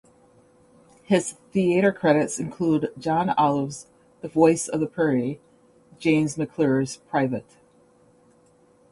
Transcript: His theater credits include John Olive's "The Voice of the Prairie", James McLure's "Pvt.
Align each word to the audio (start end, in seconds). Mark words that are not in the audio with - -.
His 1.03 1.33
theater 1.51 1.91
credits 1.93 2.39
include 2.39 2.91
John 2.97 3.29
Olive's 3.37 3.85
"The 4.21 4.29
Voice 4.29 4.67
of 4.67 4.79
the 4.79 4.87
Prairie", 4.87 5.39
James 5.99 6.37
McLure's 6.37 6.99
"Pvt. 7.13 7.43